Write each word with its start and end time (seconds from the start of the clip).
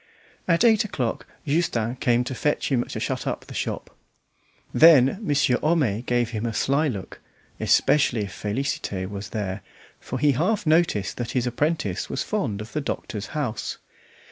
At 0.47 0.63
eight 0.65 0.83
o'clock 0.83 1.27
Justin 1.45 1.95
came 1.97 2.23
to 2.23 2.33
fetch 2.33 2.71
him 2.71 2.83
to 2.85 2.99
shut 2.99 3.27
up 3.27 3.45
the 3.45 3.53
shop. 3.53 3.95
Then 4.73 5.19
Monsieur 5.21 5.57
Homais 5.59 6.01
gave 6.07 6.31
him 6.31 6.47
a 6.47 6.55
sly 6.55 6.87
look, 6.87 7.21
especially 7.59 8.21
if 8.21 8.33
Félicité 8.33 9.07
was 9.07 9.29
there, 9.29 9.61
for 9.99 10.17
he 10.17 10.31
half 10.31 10.65
noticed 10.65 11.17
that 11.17 11.33
his 11.33 11.45
apprentice 11.45 12.09
was 12.09 12.23
fond 12.23 12.61
of 12.61 12.73
the 12.73 12.81
doctor's 12.81 13.27
house. 13.37 13.77